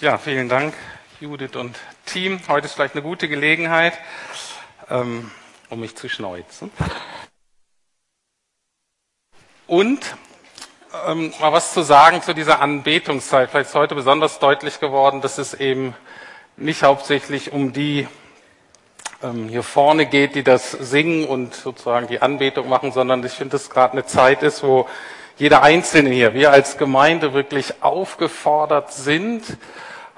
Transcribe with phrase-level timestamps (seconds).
[0.00, 0.74] Ja, vielen Dank,
[1.18, 2.38] Judith und Team.
[2.46, 3.98] Heute ist vielleicht eine gute Gelegenheit,
[4.88, 5.32] ähm,
[5.70, 6.70] um mich zu schneuzen.
[9.66, 9.98] Und
[11.04, 13.50] ähm, mal was zu sagen zu dieser Anbetungszeit.
[13.50, 15.96] Vielleicht ist heute besonders deutlich geworden, dass es eben
[16.56, 18.06] nicht hauptsächlich um die
[19.20, 23.56] ähm, hier vorne geht, die das singen und sozusagen die Anbetung machen, sondern ich finde,
[23.56, 24.88] dass gerade eine Zeit ist, wo
[25.38, 29.42] jeder Einzelne hier, wir als Gemeinde wirklich aufgefordert sind,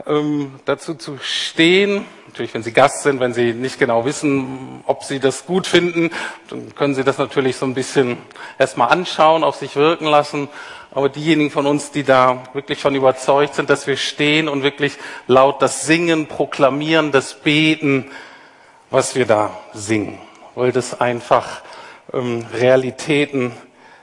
[0.07, 2.05] ähm, dazu zu stehen.
[2.27, 6.11] Natürlich, wenn Sie Gast sind, wenn Sie nicht genau wissen, ob Sie das gut finden,
[6.49, 8.19] dann können Sie das natürlich so ein bisschen
[8.59, 10.49] erstmal anschauen, auf sich wirken lassen.
[10.93, 14.97] Aber diejenigen von uns, die da wirklich von überzeugt sind, dass wir stehen und wirklich
[15.27, 18.11] laut das Singen, Proklamieren, das Beten,
[18.91, 20.19] was wir da singen,
[20.57, 21.63] weil das einfach
[22.13, 23.53] ähm, Realitäten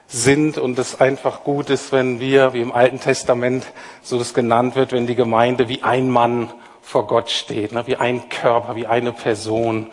[0.08, 3.66] sind und es einfach gut ist, wenn wir, wie im Alten Testament
[4.02, 7.98] so das genannt wird, wenn die Gemeinde wie ein Mann vor Gott steht, ne, wie
[7.98, 9.88] ein Körper, wie eine Person.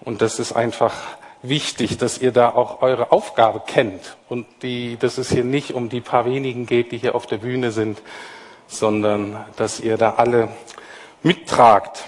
[0.00, 0.92] Und das ist einfach
[1.40, 5.88] wichtig, dass ihr da auch eure Aufgabe kennt und die, dass es hier nicht um
[5.88, 8.02] die paar wenigen geht, die hier auf der Bühne sind,
[8.66, 10.48] sondern dass ihr da alle
[11.22, 12.04] mittragt.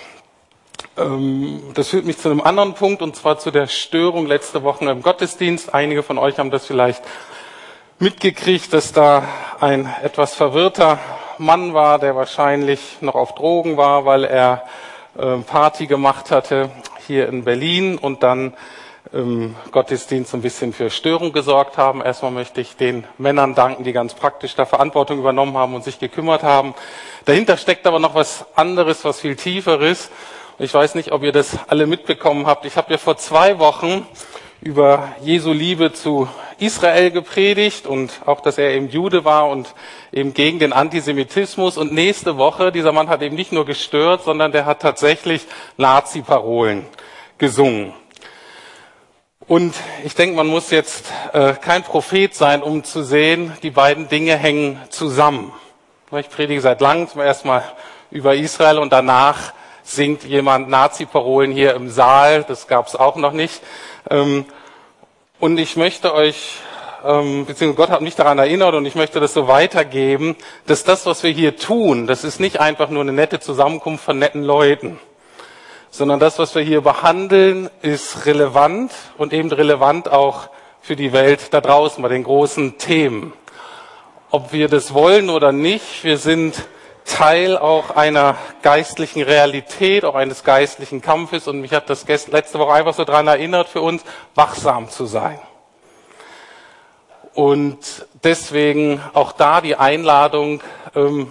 [0.99, 4.85] Ähm, das führt mich zu einem anderen Punkt und zwar zu der Störung letzte Woche
[4.91, 5.73] im Gottesdienst.
[5.75, 7.03] Einige von euch haben das vielleicht
[7.99, 9.25] mitgekriegt, dass da
[9.59, 10.99] ein etwas verwirrter
[11.39, 14.65] Mann war, der wahrscheinlich noch auf Drogen war, weil er
[15.17, 16.71] äh, Party gemacht hatte
[17.07, 18.55] hier in Berlin und dann
[19.13, 22.03] im Gottesdienst ein bisschen für Störung gesorgt haben.
[22.03, 25.99] Erstmal möchte ich den Männern danken, die ganz praktisch da Verantwortung übernommen haben und sich
[25.99, 26.75] gekümmert haben.
[27.25, 30.11] Dahinter steckt aber noch was anderes, was viel tieferes.
[30.59, 32.67] Ich weiß nicht, ob ihr das alle mitbekommen habt.
[32.67, 34.07] Ich habe ja vor zwei Wochen
[34.61, 39.75] über Jesu Liebe zu Israel gepredigt und auch, dass er eben Jude war und
[40.13, 41.77] eben gegen den Antisemitismus.
[41.77, 45.47] Und nächste Woche, dieser Mann hat eben nicht nur gestört, sondern der hat tatsächlich
[45.77, 46.87] Nazi-Parolen
[47.39, 47.93] gesungen.
[49.49, 49.75] Und
[50.05, 54.37] ich denke, man muss jetzt äh, kein Prophet sein, um zu sehen, die beiden Dinge
[54.37, 55.53] hängen zusammen.
[56.17, 57.63] Ich predige seit langem zum ersten Mal
[58.11, 59.53] über Israel und danach
[59.85, 62.45] singt jemand Nazi-Parolen hier im Saal.
[62.45, 63.63] Das gab es auch noch nicht.
[64.09, 64.45] Ähm,
[65.39, 66.59] und ich möchte euch,
[67.05, 70.37] ähm, beziehungsweise Gott hat mich daran erinnert und ich möchte das so weitergeben,
[70.67, 74.19] dass das, was wir hier tun, das ist nicht einfach nur eine nette Zusammenkunft von
[74.19, 74.99] netten Leuten,
[75.91, 80.49] sondern das, was wir hier behandeln, ist relevant und eben relevant auch
[80.81, 83.33] für die Welt da draußen bei den großen Themen.
[84.31, 86.55] Ob wir das wollen oder nicht, wir sind
[87.07, 91.49] Teil auch einer geistlichen Realität, auch eines geistlichen Kampfes.
[91.49, 95.39] Und mich hat das letzte Woche einfach so daran erinnert, für uns wachsam zu sein.
[97.35, 100.63] Und deswegen auch da die Einladung
[100.95, 101.31] ähm,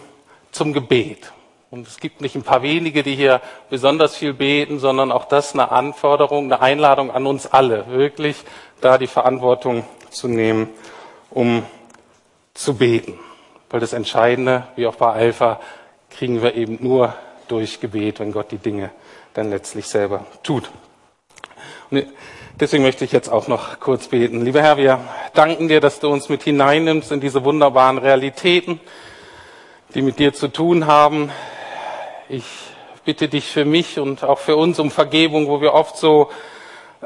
[0.51, 1.31] zum Gebet.
[1.71, 5.53] Und es gibt nicht ein paar wenige, die hier besonders viel beten, sondern auch das
[5.53, 8.37] eine Anforderung, eine Einladung an uns alle, wirklich
[8.81, 10.69] da die Verantwortung zu nehmen,
[11.31, 11.63] um
[12.53, 13.19] zu beten.
[13.69, 15.59] Weil das Entscheidende, wie auch bei Alpha,
[16.09, 17.13] kriegen wir eben nur
[17.47, 18.91] durch Gebet, wenn Gott die Dinge
[19.33, 20.69] dann letztlich selber tut.
[21.91, 22.05] Und
[22.59, 24.43] deswegen möchte ich jetzt auch noch kurz beten.
[24.43, 24.99] Lieber Herr, wir
[25.33, 28.79] danken dir, dass du uns mit hineinnimmst in diese wunderbaren Realitäten,
[29.93, 31.31] die mit dir zu tun haben.
[32.29, 32.45] Ich
[33.03, 36.29] bitte dich für mich und auch für uns um Vergebung, wo wir oft so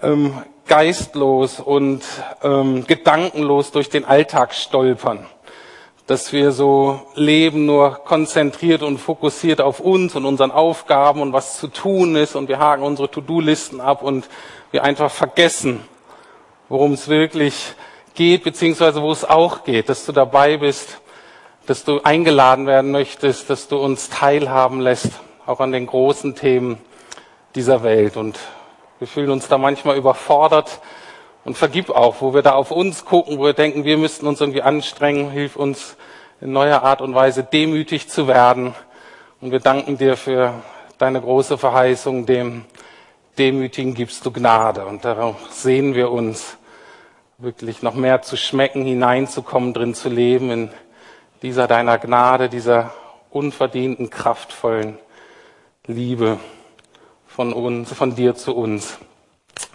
[0.01, 2.03] ähm, geistlos und
[2.43, 5.25] ähm, gedankenlos durch den Alltag stolpern
[6.09, 11.59] dass wir so leben, nur konzentriert und fokussiert auf uns und unseren Aufgaben und was
[11.59, 14.27] zu tun ist und wir haken unsere To-Do-Listen ab und
[14.71, 15.81] wir einfach vergessen,
[16.67, 17.75] worum es wirklich
[18.15, 20.99] geht, beziehungsweise wo es auch geht, dass du dabei bist,
[21.67, 25.11] dass du eingeladen werden möchtest, dass du uns teilhaben lässt,
[25.45, 26.79] auch an den großen Themen
[27.53, 28.17] dieser Welt.
[28.17, 28.39] Und
[28.97, 30.81] wir fühlen uns da manchmal überfordert,
[31.45, 34.41] und vergib auch, wo wir da auf uns gucken, wo wir denken, wir müssten uns
[34.41, 35.31] irgendwie anstrengen.
[35.31, 35.95] Hilf uns
[36.41, 38.73] in neuer Art und Weise demütig zu werden.
[39.41, 40.53] Und wir danken dir für
[40.97, 42.65] deine große Verheißung, dem
[43.37, 44.85] Demütigen gibst du Gnade.
[44.85, 46.57] Und darauf sehen wir uns,
[47.37, 50.69] wirklich noch mehr zu schmecken, hineinzukommen, drin zu leben, in
[51.41, 52.93] dieser deiner Gnade, dieser
[53.29, 54.97] unverdienten, kraftvollen
[55.87, 56.37] Liebe
[57.27, 58.97] von uns, von dir zu uns.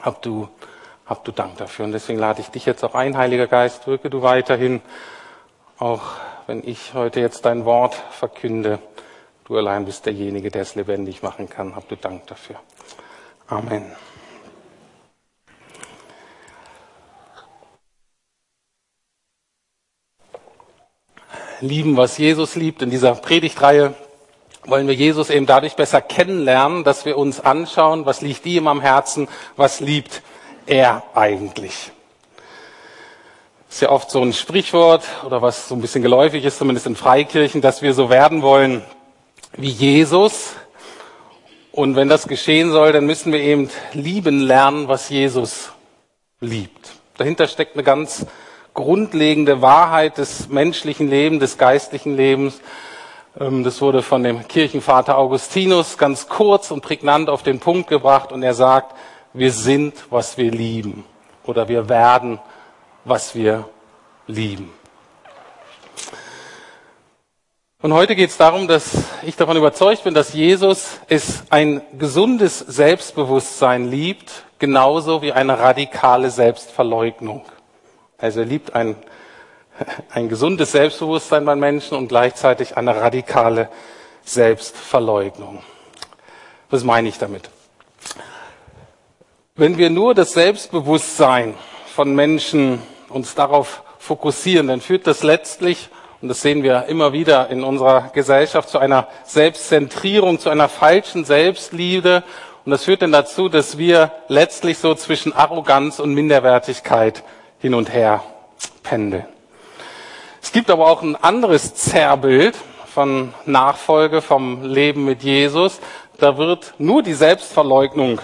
[0.03, 0.49] Hab du
[1.07, 1.85] hab du Dank dafür.
[1.85, 4.81] Und deswegen lade ich dich jetzt auch ein, Heiliger Geist, wirke du weiterhin,
[5.79, 6.03] auch
[6.47, 8.79] wenn ich heute jetzt dein Wort verkünde.
[9.45, 11.77] Du allein bist derjenige, der es lebendig machen kann.
[11.77, 12.57] Hab du Dank dafür.
[13.47, 13.85] Amen.
[21.61, 23.95] Lieben, was Jesus liebt, in dieser Predigtreihe
[24.67, 28.81] wollen wir Jesus eben dadurch besser kennenlernen, dass wir uns anschauen, was liegt ihm am
[28.81, 30.23] Herzen, was liebt
[30.67, 31.93] er eigentlich.
[33.69, 36.97] Ist ja oft so ein Sprichwort oder was so ein bisschen geläufig ist, zumindest in
[36.97, 38.83] Freikirchen, dass wir so werden wollen
[39.57, 40.53] wie Jesus.
[41.73, 45.73] Und wenn das geschehen soll, dann müssen wir eben lieben lernen, was Jesus
[46.41, 46.93] liebt.
[47.17, 48.27] Dahinter steckt eine ganz
[48.75, 52.61] grundlegende Wahrheit des menschlichen Lebens, des geistlichen Lebens.
[53.39, 58.33] Ähm, das wurde von dem Kirchenvater Augustinus ganz kurz und prägnant auf den Punkt gebracht
[58.33, 58.95] und er sagt,
[59.35, 61.05] wir sind, was wir lieben
[61.43, 62.39] oder wir werden,
[63.05, 63.69] was wir
[64.29, 64.73] lieben.
[67.83, 68.93] Und heute geht es darum, dass
[69.25, 76.31] ich davon überzeugt bin, dass Jesus es ein gesundes Selbstbewusstsein liebt, genauso wie eine radikale
[76.31, 77.45] Selbstverleugnung.
[78.17, 78.97] Also er liebt ein,
[80.11, 83.69] ein gesundes Selbstbewusstsein bei Menschen und gleichzeitig eine radikale
[84.25, 85.63] Selbstverleugnung.
[86.71, 87.51] Was meine ich damit?
[89.57, 91.55] Wenn wir nur das Selbstbewusstsein
[91.87, 95.91] von Menschen uns darauf fokussieren, dann führt das letztlich
[96.21, 101.25] und das sehen wir immer wieder in unserer Gesellschaft, zu einer Selbstzentrierung, zu einer falschen
[101.25, 102.25] Selbstliebe.
[102.65, 107.23] Und das führt dann dazu, dass wir letztlich so zwischen Arroganz und Minderwertigkeit
[107.61, 108.25] hin und her
[108.83, 109.27] pendeln.
[110.43, 112.57] Es gibt aber auch ein anderes Zerrbild
[112.93, 115.79] von Nachfolge, vom Leben mit Jesus.
[116.19, 118.21] Da wird nur die Selbstverleugnung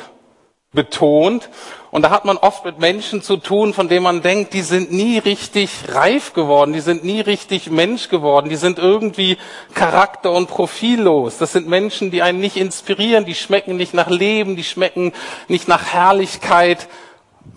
[0.72, 1.48] betont.
[1.90, 4.92] Und da hat man oft mit Menschen zu tun, von denen man denkt, die sind
[4.92, 9.36] nie richtig reif geworden, die sind nie richtig Mensch geworden, die sind irgendwie
[9.74, 11.38] charakter- und profillos.
[11.38, 15.12] Das sind Menschen, die einen nicht inspirieren, die schmecken nicht nach Leben, die schmecken
[15.48, 16.86] nicht nach Herrlichkeit.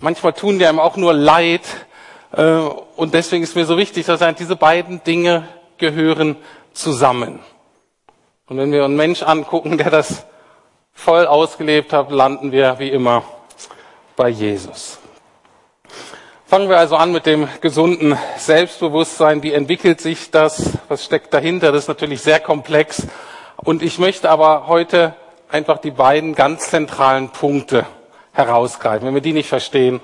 [0.00, 1.62] Manchmal tun die einem auch nur Leid.
[2.32, 2.56] Äh,
[2.96, 5.46] und deswegen ist mir so wichtig, dass diese beiden Dinge
[5.78, 6.36] gehören
[6.72, 7.38] zusammen.
[8.48, 10.26] Und wenn wir einen Mensch angucken, der das
[10.94, 13.24] voll ausgelebt hat, landen wir wie immer
[14.16, 14.98] bei Jesus.
[16.46, 19.42] Fangen wir also an mit dem gesunden Selbstbewusstsein.
[19.42, 20.78] Wie entwickelt sich das?
[20.88, 21.72] Was steckt dahinter?
[21.72, 23.06] Das ist natürlich sehr komplex.
[23.56, 25.14] Und ich möchte aber heute
[25.50, 27.86] einfach die beiden ganz zentralen Punkte
[28.32, 29.06] herausgreifen.
[29.06, 30.00] Wenn wir die nicht verstehen,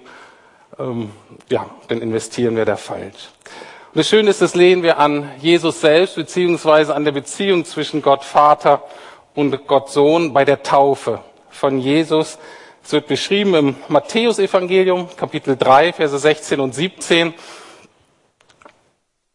[0.78, 1.10] ähm,
[1.48, 3.28] ja, dann investieren wir da falsch.
[3.92, 8.02] Und das Schöne ist, das lehnen wir an Jesus selbst, beziehungsweise an der Beziehung zwischen
[8.02, 8.82] Gott Vater
[9.34, 12.38] und Gott Sohn bei der Taufe von Jesus.
[12.82, 17.34] Es wird beschrieben im Matthäusevangelium, Kapitel 3, Verse 16 und 17.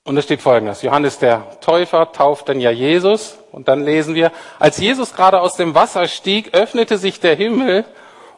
[0.03, 0.81] Und es steht folgendes.
[0.81, 3.37] Johannes der Täufer tauft dann ja Jesus.
[3.51, 7.85] Und dann lesen wir, als Jesus gerade aus dem Wasser stieg, öffnete sich der Himmel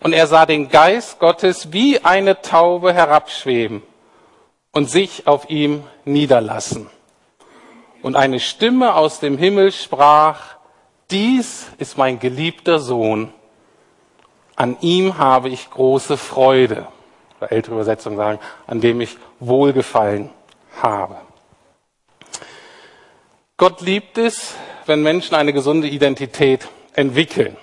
[0.01, 3.81] und er sah den Geist Gottes wie eine Taube herabschweben
[4.71, 6.89] und sich auf ihm niederlassen.
[8.03, 10.56] Und eine Stimme aus dem Himmel sprach,
[11.11, 13.33] dies ist mein geliebter Sohn,
[14.55, 16.87] an ihm habe ich große Freude,
[17.39, 20.31] oder ältere Übersetzungen sagen, an dem ich Wohlgefallen
[20.81, 21.17] habe.
[23.57, 24.55] Gott liebt es,
[24.85, 27.55] wenn Menschen eine gesunde Identität entwickeln.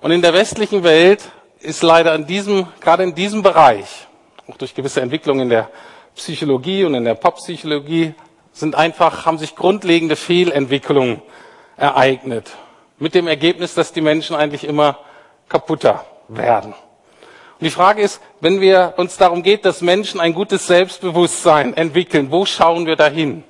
[0.00, 1.30] Und in der westlichen Welt
[1.60, 4.06] ist leider in diesem, gerade in diesem Bereich,
[4.48, 5.70] auch durch gewisse Entwicklungen in der
[6.14, 8.14] Psychologie und in der Poppsychologie,
[8.52, 11.22] sind einfach, haben sich grundlegende Fehlentwicklungen
[11.82, 12.50] ereignet.
[12.98, 14.98] Mit dem Ergebnis, dass die Menschen eigentlich immer
[15.48, 16.72] kaputter werden.
[16.72, 22.30] Und die Frage ist, wenn wir uns darum geht, dass Menschen ein gutes Selbstbewusstsein entwickeln,
[22.30, 23.42] wo schauen wir dahin?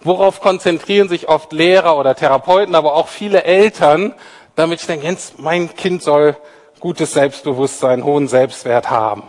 [0.00, 4.14] Worauf konzentrieren sich oft Lehrer oder Therapeuten, aber auch viele Eltern,
[4.54, 6.36] damit ich denke, mein Kind soll
[6.78, 9.22] gutes Selbstbewusstsein, hohen Selbstwert haben.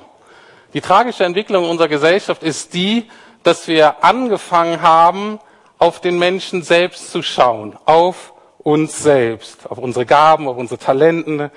[0.74, 3.10] Die tragische Entwicklung unserer Gesellschaft ist die,
[3.44, 5.40] dass wir angefangen haben,
[5.80, 11.52] auf den Menschen selbst zu schauen, auf uns selbst, auf unsere Gaben, auf unsere Talenten,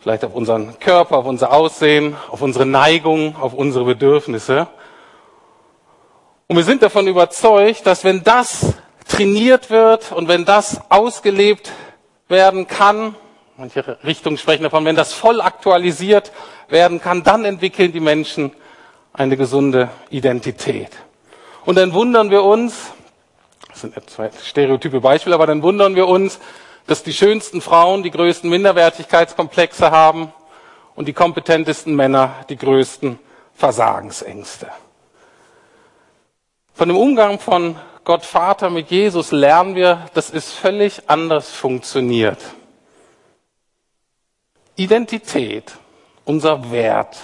[0.00, 4.66] vielleicht auf unseren Körper, auf unser Aussehen, auf unsere Neigungen, auf unsere Bedürfnisse.
[6.48, 8.74] Und wir sind davon überzeugt, dass wenn das
[9.06, 11.70] trainiert wird und wenn das ausgelebt
[12.28, 13.14] werden kann,
[13.56, 16.32] manche Richtungen sprechen davon, wenn das voll aktualisiert
[16.68, 18.52] werden kann, dann entwickeln die Menschen
[19.12, 20.90] eine gesunde Identität.
[21.66, 22.92] Und dann wundern wir uns,
[23.70, 26.38] das sind zwei stereotype Beispiele, aber dann wundern wir uns,
[26.86, 30.32] dass die schönsten Frauen die größten Minderwertigkeitskomplexe haben
[30.94, 33.18] und die kompetentesten Männer die größten
[33.54, 34.68] Versagensängste.
[36.74, 42.38] Von dem Umgang von Gott Vater mit Jesus lernen wir, dass es völlig anders funktioniert.
[44.76, 45.72] Identität,
[46.24, 47.18] unser Wert,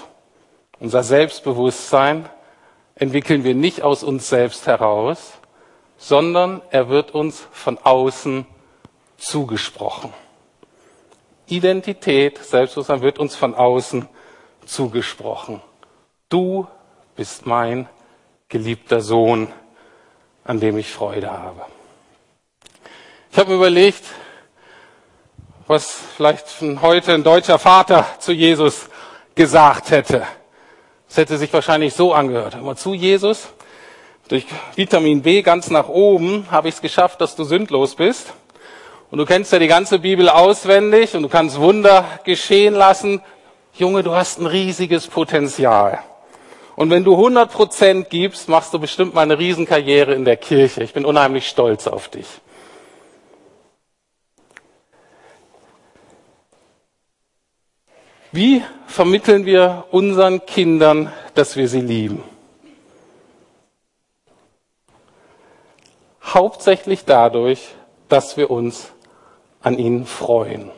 [0.79, 2.29] unser Selbstbewusstsein
[2.95, 5.33] entwickeln wir nicht aus uns selbst heraus,
[5.99, 8.47] sondern er wird uns von außen
[9.17, 10.13] zugesprochen.
[11.47, 14.09] Identität, Selbstbewusstsein wird uns von außen
[14.65, 15.61] zugesprochen.
[16.29, 16.67] Du
[17.15, 17.89] bist mein
[18.49, 19.49] geliebter Sohn,
[20.45, 21.63] an dem ich Freude habe.
[23.31, 24.05] Ich habe mir überlegt,
[25.67, 26.47] was vielleicht
[26.81, 28.89] heute ein deutscher Vater zu Jesus
[29.35, 30.27] gesagt hätte.
[31.09, 32.55] Es hätte sich wahrscheinlich so angehört.
[32.55, 33.49] Immer zu Jesus,
[34.29, 38.33] durch Vitamin B ganz nach oben habe ich es geschafft, dass du sündlos bist.
[39.11, 43.23] Und du kennst ja die ganze Bibel auswendig und du kannst Wunder geschehen lassen.
[43.75, 46.01] Junge, du hast ein riesiges Potenzial.
[46.75, 50.83] Und wenn du 100 Prozent gibst, machst du bestimmt mal eine Riesenkarriere in der Kirche.
[50.83, 52.27] Ich bin unheimlich stolz auf dich.
[58.33, 62.23] Wie vermitteln wir unseren Kindern, dass wir sie lieben?
[66.27, 67.69] Hauptsächlich dadurch,
[68.09, 68.93] dass wir uns
[69.63, 70.71] an ihnen freuen.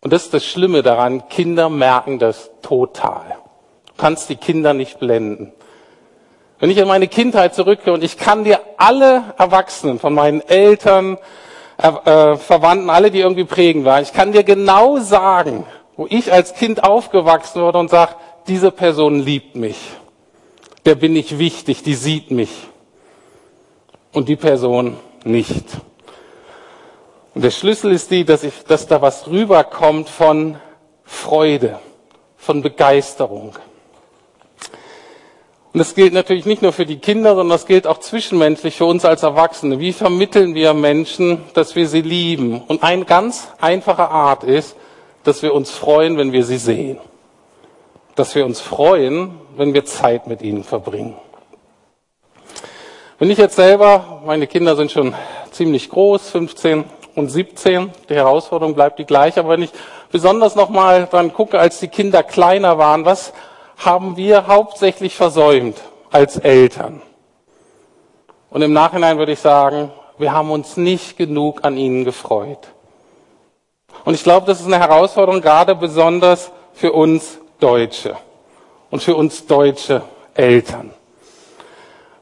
[0.00, 3.36] Und das ist das Schlimme daran, Kinder merken das total.
[3.86, 5.52] Du kannst die Kinder nicht blenden.
[6.58, 11.18] Wenn ich an meine Kindheit zurückgehe und ich kann dir alle Erwachsenen von meinen Eltern,
[11.76, 15.66] äh, äh, Verwandten, alle, die irgendwie prägend waren, ich kann dir genau sagen,
[15.96, 18.14] wo ich als Kind aufgewachsen wurde und sage,
[18.48, 19.78] diese Person liebt mich.
[20.84, 22.50] Der bin ich wichtig, die sieht mich.
[24.12, 25.64] Und die Person nicht.
[27.34, 30.56] Und der Schlüssel ist die, dass, ich, dass da was rüberkommt von
[31.04, 31.78] Freude,
[32.36, 33.54] von Begeisterung.
[35.72, 38.84] Und das gilt natürlich nicht nur für die Kinder, sondern das gilt auch zwischenmenschlich für
[38.84, 39.78] uns als Erwachsene.
[39.80, 42.60] Wie vermitteln wir Menschen, dass wir sie lieben?
[42.60, 44.76] Und eine ganz einfache Art ist,
[45.24, 46.98] dass wir uns freuen, wenn wir sie sehen.
[48.16, 51.16] Dass wir uns freuen, wenn wir Zeit mit ihnen verbringen.
[53.22, 55.14] Wenn ich jetzt selber, meine Kinder sind schon
[55.52, 56.82] ziemlich groß, 15
[57.14, 59.70] und 17, die Herausforderung bleibt die gleiche, aber wenn ich
[60.10, 63.32] besonders nochmal dran gucke, als die Kinder kleiner waren, was
[63.76, 65.76] haben wir hauptsächlich versäumt
[66.10, 67.00] als Eltern?
[68.50, 72.72] Und im Nachhinein würde ich sagen, wir haben uns nicht genug an ihnen gefreut.
[74.04, 78.16] Und ich glaube, das ist eine Herausforderung gerade besonders für uns Deutsche
[78.90, 80.02] und für uns deutsche
[80.34, 80.90] Eltern.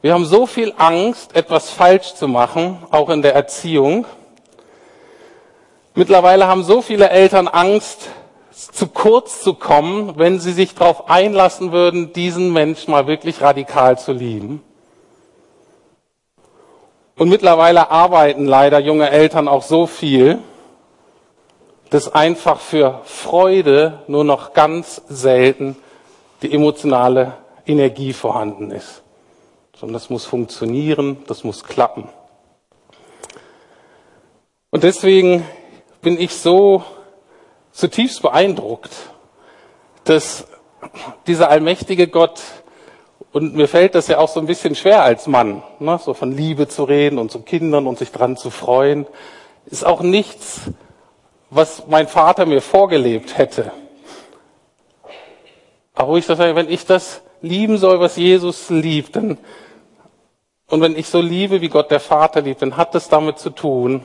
[0.02, 4.06] Wir haben so viel Angst, etwas falsch zu machen, auch in der Erziehung.
[5.94, 8.08] Mittlerweile haben so viele Eltern Angst,
[8.50, 13.98] zu kurz zu kommen, wenn sie sich darauf einlassen würden, diesen Menschen mal wirklich radikal
[13.98, 14.62] zu lieben.
[17.16, 20.38] Und mittlerweile arbeiten leider junge Eltern auch so viel,
[21.90, 25.76] dass einfach für Freude nur noch ganz selten
[26.40, 27.34] die emotionale
[27.66, 29.02] Energie vorhanden ist.
[29.80, 32.06] Sondern das muss funktionieren, das muss klappen.
[34.68, 35.42] Und deswegen
[36.02, 36.84] bin ich so
[37.72, 38.90] zutiefst beeindruckt,
[40.04, 40.46] dass
[41.26, 42.42] dieser allmächtige Gott,
[43.32, 46.36] und mir fällt das ja auch so ein bisschen schwer als Mann, ne, so von
[46.36, 49.06] Liebe zu reden und zu Kindern und sich dran zu freuen,
[49.64, 50.60] ist auch nichts,
[51.48, 53.72] was mein Vater mir vorgelebt hätte.
[55.94, 59.38] Aber wo ich sage, wenn ich das lieben soll, was Jesus liebt, dann,
[60.70, 63.50] und wenn ich so liebe, wie Gott der Vater liebt, dann hat das damit zu
[63.50, 64.04] tun,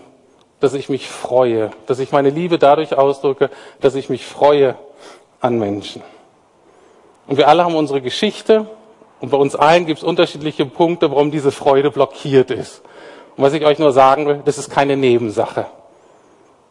[0.59, 3.49] dass ich mich freue, dass ich meine Liebe dadurch ausdrücke,
[3.81, 4.75] dass ich mich freue
[5.39, 6.01] an Menschen.
[7.27, 8.67] Und wir alle haben unsere Geschichte
[9.19, 12.81] und bei uns allen gibt es unterschiedliche Punkte, warum diese Freude blockiert ist.
[13.37, 15.65] Und was ich euch nur sagen will, das ist keine Nebensache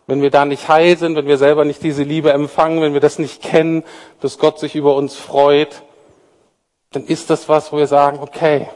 [0.07, 3.01] wenn wir da nicht heil sind, wenn wir selber nicht diese Liebe empfangen, wenn wir
[3.01, 3.85] das nicht kennen,
[4.21, 5.83] dass Gott sich über uns freut,
[6.93, 8.69] dann ist das was, wo wir sagen, okay,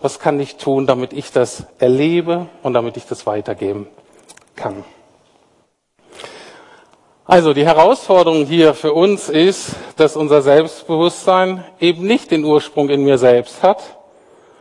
[0.00, 3.86] was kann ich tun, damit ich das erlebe und damit ich das weitergeben
[4.56, 4.84] kann.
[7.26, 13.04] Also die Herausforderung hier für uns ist, dass unser Selbstbewusstsein eben nicht den Ursprung in
[13.04, 13.98] mir selbst hat,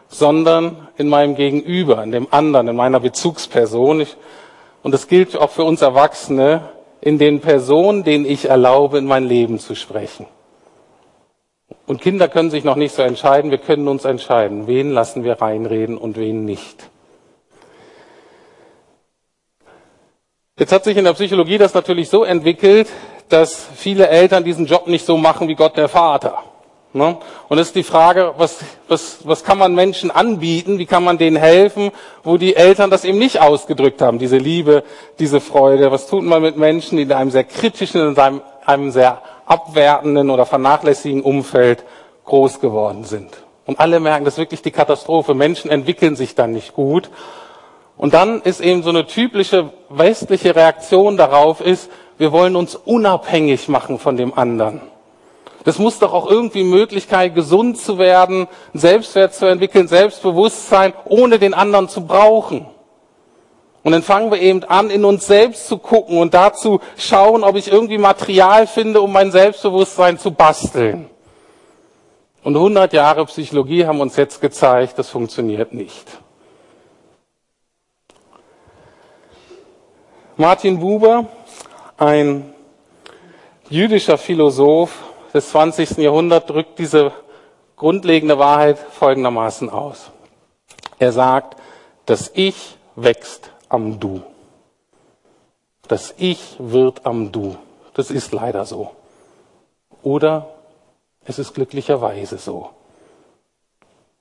[0.07, 4.01] sondern in meinem Gegenüber, in dem anderen, in meiner Bezugsperson.
[4.01, 4.17] Ich
[4.83, 6.69] und das gilt auch für uns Erwachsene,
[7.01, 10.25] in den Personen, denen ich erlaube, in mein Leben zu sprechen.
[11.85, 15.41] Und Kinder können sich noch nicht so entscheiden, wir können uns entscheiden, wen lassen wir
[15.41, 16.89] reinreden und wen nicht.
[20.57, 22.89] Jetzt hat sich in der Psychologie das natürlich so entwickelt,
[23.29, 26.43] dass viele Eltern diesen Job nicht so machen wie Gott der Vater.
[26.91, 27.17] Ne?
[27.47, 31.17] Und es ist die Frage, was, was, was kann man Menschen anbieten, wie kann man
[31.17, 31.91] denen helfen,
[32.23, 34.83] wo die Eltern das eben nicht ausgedrückt haben, diese Liebe,
[35.19, 35.91] diese Freude.
[35.91, 40.29] Was tut man mit Menschen, die in einem sehr kritischen, in einem, einem sehr abwertenden
[40.29, 41.83] oder vernachlässigen Umfeld
[42.25, 43.29] groß geworden sind.
[43.65, 45.33] Und alle merken, das ist wirklich die Katastrophe.
[45.33, 47.09] Menschen entwickeln sich dann nicht gut.
[47.97, 53.67] Und dann ist eben so eine typische westliche Reaktion darauf ist, wir wollen uns unabhängig
[53.67, 54.81] machen von dem anderen.
[55.65, 61.53] Das muss doch auch irgendwie Möglichkeit, gesund zu werden, Selbstwert zu entwickeln, Selbstbewusstsein, ohne den
[61.53, 62.65] anderen zu brauchen.
[63.83, 67.55] Und dann fangen wir eben an, in uns selbst zu gucken und dazu schauen, ob
[67.55, 71.09] ich irgendwie Material finde, um mein Selbstbewusstsein zu basteln.
[72.43, 76.05] Und 100 Jahre Psychologie haben uns jetzt gezeigt, das funktioniert nicht.
[80.35, 81.27] Martin Buber,
[81.97, 82.53] ein
[83.69, 84.91] jüdischer Philosoph
[85.33, 85.97] des 20.
[85.97, 87.11] Jahrhunderts, drückt diese
[87.75, 90.11] grundlegende Wahrheit folgendermaßen aus.
[90.97, 91.57] Er sagt,
[92.05, 94.21] das Ich wächst am Du.
[95.87, 97.57] Das Ich wird am Du.
[97.93, 98.91] Das ist leider so.
[100.03, 100.47] Oder
[101.25, 102.71] es ist glücklicherweise so.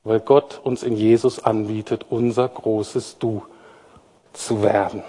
[0.05, 3.43] Weil Gott uns in Jesus anbietet, unser großes Du
[4.33, 5.03] zu werden.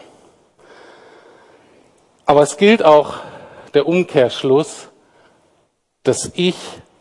[2.25, 3.15] Aber es gilt auch
[3.73, 4.89] der Umkehrschluss,
[6.03, 6.57] das Ich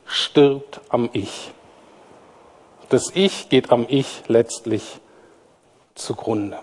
[0.06, 1.52] stirbt am Ich.
[2.88, 5.00] Das Ich geht am Ich letztlich
[5.94, 6.58] zugrunde.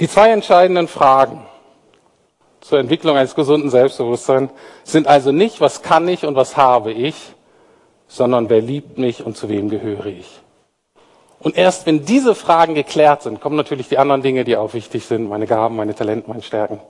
[0.00, 1.44] Die zwei entscheidenden Fragen
[2.60, 4.52] zur Entwicklung eines gesunden Selbstbewusstseins
[4.84, 7.14] sind also nicht, was kann ich und was habe ich,
[8.06, 10.40] sondern wer liebt mich und zu wem gehöre ich.
[11.40, 15.06] Und erst wenn diese Fragen geklärt sind, kommen natürlich die anderen Dinge, die auch wichtig
[15.06, 16.80] sind, meine Gaben, meine Talente, meine Stärken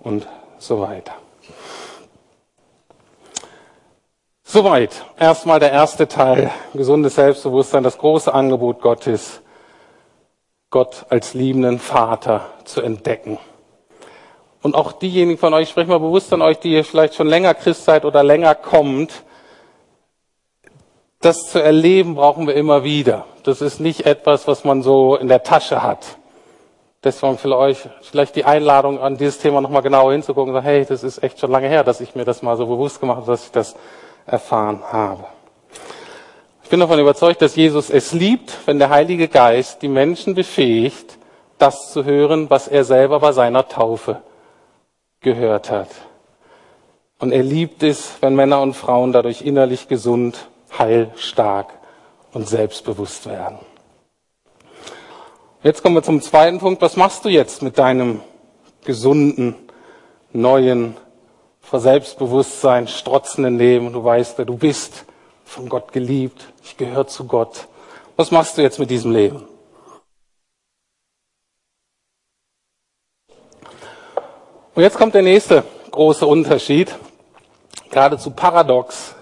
[0.00, 0.26] und
[0.58, 1.14] so weiter.
[4.44, 9.41] Soweit erstmal der erste Teil, gesundes Selbstbewusstsein, das große Angebot Gottes,
[10.72, 13.38] Gott als liebenden Vater zu entdecken.
[14.62, 17.54] Und auch diejenigen von euch, ich spreche mal bewusst an euch, die vielleicht schon länger
[17.54, 19.22] Christ seid oder länger kommt,
[21.20, 23.26] das zu erleben brauchen wir immer wieder.
[23.44, 26.16] Das ist nicht etwas, was man so in der Tasche hat.
[27.04, 30.84] Deswegen für euch vielleicht die Einladung, an dieses Thema nochmal genauer hinzugucken und sagen, hey,
[30.84, 33.26] das ist echt schon lange her, dass ich mir das mal so bewusst gemacht habe,
[33.26, 33.76] dass ich das
[34.24, 35.24] erfahren habe.
[36.72, 41.18] Ich bin davon überzeugt, dass Jesus es liebt, wenn der Heilige Geist die Menschen befähigt,
[41.58, 44.22] das zu hören, was er selber bei seiner Taufe
[45.20, 45.90] gehört hat.
[47.18, 51.74] Und er liebt es, wenn Männer und Frauen dadurch innerlich gesund, heil, stark
[52.32, 53.58] und selbstbewusst werden.
[55.62, 56.80] Jetzt kommen wir zum zweiten Punkt.
[56.80, 58.22] Was machst du jetzt mit deinem
[58.86, 59.56] gesunden,
[60.32, 60.96] neuen,
[61.60, 63.92] vor Selbstbewusstsein strotzenden Leben?
[63.92, 65.04] Du weißt, wer du bist,
[65.52, 67.68] von Gott geliebt, ich gehöre zu Gott.
[68.16, 69.44] Was machst du jetzt mit diesem Leben?
[74.74, 76.94] Und jetzt kommt der nächste große Unterschied,
[77.90, 79.14] geradezu paradox,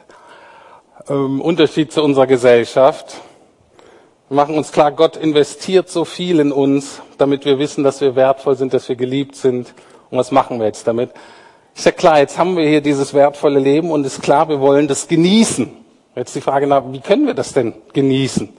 [1.08, 3.16] ähm, Unterschied zu unserer Gesellschaft.
[4.28, 8.14] Wir machen uns klar, Gott investiert so viel in uns, damit wir wissen, dass wir
[8.14, 9.74] wertvoll sind, dass wir geliebt sind.
[10.10, 11.10] Und was machen wir jetzt damit?
[11.74, 14.86] Ist ja klar, jetzt haben wir hier dieses wertvolle Leben und ist klar, wir wollen
[14.86, 15.79] das genießen.
[16.16, 18.52] Jetzt die Frage nach, wie können wir das denn genießen?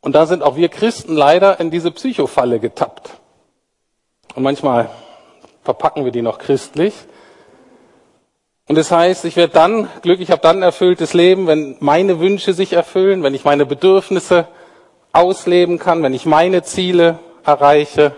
[0.00, 3.10] Und da sind auch wir Christen leider in diese Psychofalle getappt.
[4.34, 4.90] Und manchmal
[5.62, 6.94] verpacken wir die noch christlich.
[8.66, 12.54] Und das heißt, ich werde dann glücklich, habe dann ein erfülltes Leben, wenn meine Wünsche
[12.54, 14.46] sich erfüllen, wenn ich meine Bedürfnisse
[15.12, 18.14] ausleben kann, wenn ich meine Ziele erreiche.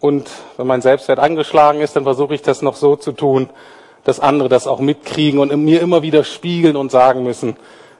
[0.00, 3.50] Und wenn mein Selbstwert angeschlagen ist, dann versuche ich das noch so zu tun,
[4.06, 7.56] dass andere das auch mitkriegen und mir immer wieder spiegeln und sagen müssen,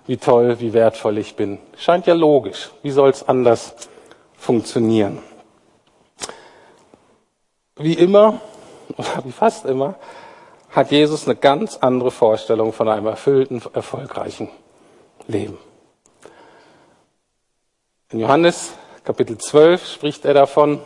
[0.06, 1.58] wie toll, wie wertvoll ich bin.
[1.76, 2.70] Scheint ja logisch.
[2.84, 3.74] Wie soll es anders
[4.38, 5.18] funktionieren?
[7.74, 8.40] Wie immer,
[8.96, 9.96] oder wie fast immer,
[10.70, 14.48] hat Jesus eine ganz andere Vorstellung von einem erfüllten, erfolgreichen
[15.26, 15.58] Leben.
[18.12, 20.80] In Johannes Kapitel 12 spricht er davon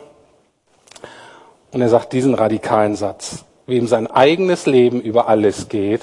[1.71, 3.45] und er sagt diesen radikalen Satz.
[3.65, 6.01] Wem sein eigenes Leben über alles geht,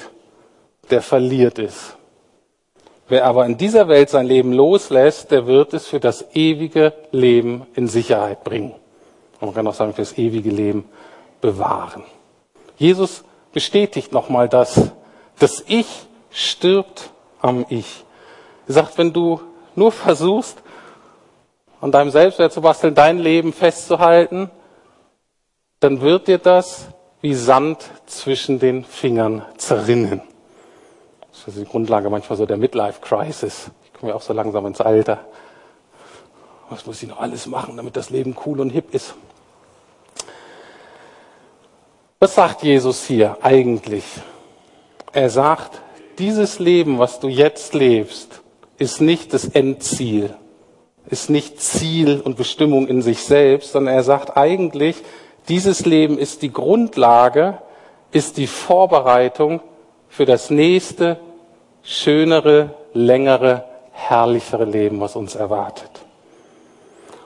[0.91, 1.97] der verliert es.
[3.09, 7.67] Wer aber in dieser Welt sein Leben loslässt, der wird es für das ewige Leben
[7.75, 8.75] in Sicherheit bringen.
[9.41, 10.85] Und man kann auch sagen, für das ewige Leben
[11.41, 12.03] bewahren.
[12.77, 14.91] Jesus bestätigt nochmal das.
[15.39, 15.87] Das Ich
[16.31, 18.05] stirbt am Ich.
[18.67, 19.41] Er sagt, wenn du
[19.75, 20.59] nur versuchst,
[21.81, 24.51] an deinem Selbstwert zu basteln, dein Leben festzuhalten,
[25.81, 26.89] dann wird dir das
[27.21, 30.23] wie Sand zwischen den Fingern zerrinnen.
[31.33, 33.71] Das ist die Grundlage manchmal so der Midlife Crisis.
[33.85, 35.21] Ich komme ja auch so langsam ins Alter.
[36.71, 39.15] Was muss ich noch alles machen, damit das Leben cool und hip ist?
[42.21, 44.05] Was sagt Jesus hier eigentlich?
[45.13, 45.81] Er sagt,
[46.19, 48.43] dieses Leben, was du jetzt lebst,
[48.77, 50.35] ist nicht das Endziel.
[51.07, 54.97] ist nicht Ziel und Bestimmung in sich selbst, sondern er sagt eigentlich,
[55.49, 57.59] dieses Leben ist die Grundlage,
[58.13, 59.61] ist die Vorbereitung
[60.09, 61.19] für das nächste,
[61.83, 65.91] schönere, längere, herrlichere Leben, was uns erwartet.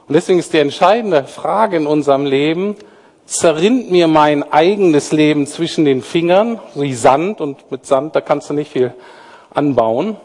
[0.08, 2.76] Und deswegen ist die entscheidende Frage in unserem Leben,
[3.24, 8.50] zerrinnt mir mein eigenes Leben zwischen den Fingern, wie Sand, und mit Sand, da kannst
[8.50, 8.94] du nicht viel
[9.54, 10.16] anbauen,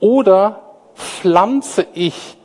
[0.00, 0.60] oder
[0.94, 2.36] pflanze ich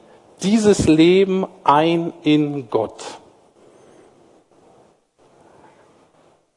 [0.43, 3.18] dieses Leben ein in Gott?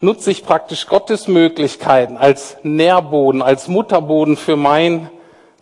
[0.04, 5.08] Nutze ich praktisch Gottes Möglichkeiten als Nährboden, als Mutterboden für mein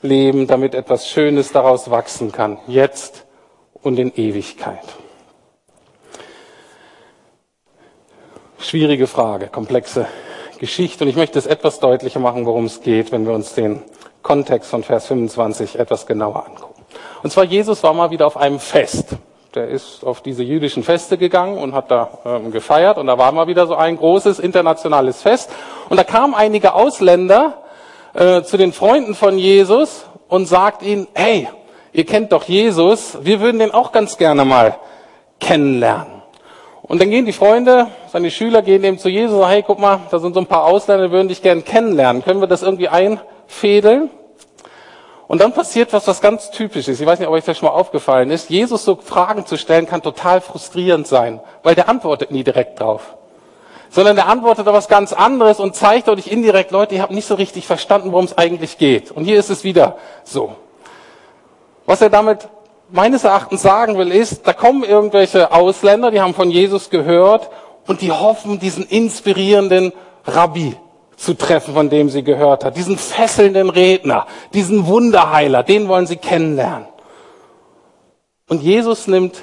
[0.00, 3.26] Leben, damit etwas Schönes daraus wachsen kann, jetzt
[3.82, 4.80] und in Ewigkeit.
[8.58, 10.06] Schwierige Frage, komplexe
[10.58, 11.04] Geschichte.
[11.04, 13.82] Und ich möchte es etwas deutlicher machen, worum es geht, wenn wir uns den
[14.22, 16.82] Kontext von Vers 25 etwas genauer angucken.
[17.22, 19.16] Und zwar, Jesus war mal wieder auf einem Fest.
[19.54, 22.98] Der ist auf diese jüdischen Feste gegangen und hat da ähm, gefeiert.
[22.98, 25.50] Und da war mal wieder so ein großes internationales Fest.
[25.88, 27.62] Und da kamen einige Ausländer
[28.14, 31.48] äh, zu den Freunden von Jesus und sagt ihnen, hey,
[31.92, 34.76] ihr kennt doch Jesus, wir würden den auch ganz gerne mal
[35.40, 36.22] kennenlernen.
[36.82, 39.80] Und dann gehen die Freunde, seine Schüler gehen eben zu Jesus und sagen, hey, guck
[39.80, 42.22] mal, da sind so ein paar Ausländer, die würden dich gerne kennenlernen.
[42.22, 44.10] Können wir das irgendwie einfädeln?
[45.30, 47.00] Und dann passiert was, was ganz typisch ist.
[47.00, 48.50] Ich weiß nicht, ob euch das schon mal aufgefallen ist.
[48.50, 53.14] Jesus so Fragen zu stellen, kann total frustrierend sein, weil der antwortet nie direkt drauf.
[53.90, 57.28] Sondern der antwortet auf was ganz anderes und zeigt euch indirekt, Leute, ihr habt nicht
[57.28, 59.12] so richtig verstanden, worum es eigentlich geht.
[59.12, 60.56] Und hier ist es wieder so.
[61.86, 62.48] Was er damit
[62.88, 67.50] meines Erachtens sagen will, ist, da kommen irgendwelche Ausländer, die haben von Jesus gehört
[67.86, 69.92] und die hoffen, diesen inspirierenden
[70.26, 70.74] Rabbi
[71.20, 72.76] zu treffen, von dem sie gehört hat.
[72.76, 76.88] Diesen fesselnden Redner, diesen Wunderheiler, den wollen sie kennenlernen.
[78.48, 79.42] Und Jesus nimmt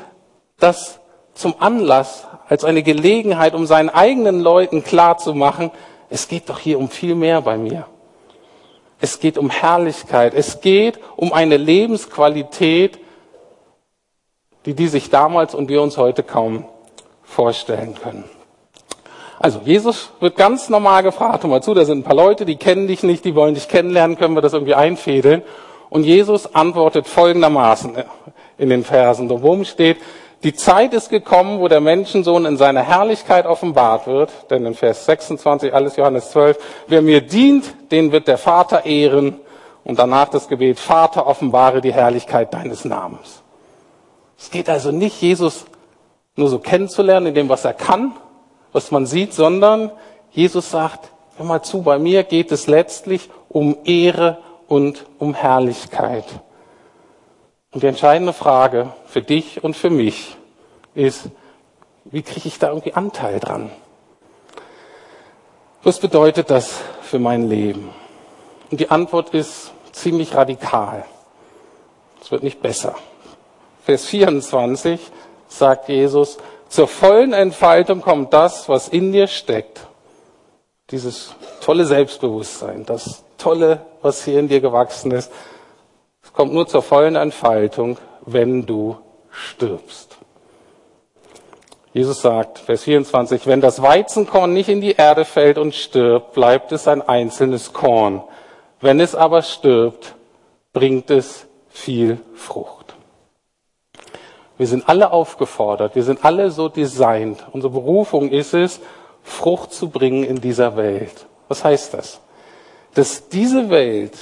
[0.57, 0.99] das
[1.35, 5.69] zum Anlass, als eine Gelegenheit, um seinen eigenen Leuten klarzumachen,
[6.09, 7.85] es geht doch hier um viel mehr bei mir.
[8.99, 10.33] Es geht um Herrlichkeit.
[10.33, 12.97] Es geht um eine Lebensqualität,
[14.65, 16.65] die die sich damals und wir uns heute kaum
[17.21, 18.23] vorstellen können.
[19.39, 22.55] Also Jesus wird ganz normal gefragt, hör mal zu, da sind ein paar Leute, die
[22.55, 25.43] kennen dich nicht, die wollen dich kennenlernen, können wir das irgendwie einfädeln?
[25.89, 27.97] Und Jesus antwortet folgendermaßen
[28.57, 29.97] in den Versen, wo steht,
[30.43, 35.05] die Zeit ist gekommen, wo der Menschensohn in seiner Herrlichkeit offenbart wird, denn in Vers
[35.05, 39.39] 26, alles Johannes 12, wer mir dient, den wird der Vater ehren
[39.83, 43.41] und danach das Gebet, Vater, offenbare die Herrlichkeit deines Namens.
[44.37, 45.65] Es geht also nicht, Jesus
[46.35, 48.13] nur so kennenzulernen in dem, was er kann,
[48.77, 49.89] was man sieht, sondern
[50.29, 54.37] Jesus sagt, hör mal zu, bei mir geht es letztlich um Ehre
[54.67, 56.25] und um Herrlichkeit.
[57.71, 60.37] Und die entscheidende Frage für dich und für mich
[60.93, 61.29] ist,
[62.05, 63.71] wie kriege ich da irgendwie Anteil dran?
[65.81, 67.89] Was bedeutet das für mein Leben?
[68.69, 71.03] Und die Antwort ist ziemlich radikal.
[72.21, 72.93] Es wird nicht besser.
[73.85, 74.99] Vers 24
[75.47, 76.37] sagt Jesus,
[76.69, 79.87] zur vollen Entfaltung kommt das, was in dir steckt.
[80.91, 85.31] Dieses tolle Selbstbewusstsein, das tolle, was hier in dir gewachsen ist,
[86.23, 88.97] es kommt nur zur vollen Entfaltung, wenn du
[89.29, 90.17] stirbst.
[91.93, 96.71] Jesus sagt, Vers 24, wenn das Weizenkorn nicht in die Erde fällt und stirbt, bleibt
[96.71, 98.21] es ein einzelnes Korn.
[98.81, 100.13] Wenn es aber stirbt,
[100.73, 102.76] bringt es viel Frucht.
[104.57, 107.45] Wir sind alle aufgefordert, wir sind alle so designt.
[107.51, 108.79] Unsere Berufung ist es,
[109.23, 111.27] Frucht zu bringen in dieser Welt.
[111.47, 112.19] Was heißt das?
[112.93, 114.17] Dass diese Welt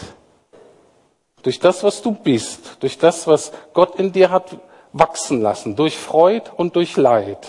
[1.44, 4.58] durch das, was du bist, durch das, was Gott in dir hat
[4.92, 7.48] wachsen lassen, durch Freud und durch Leid,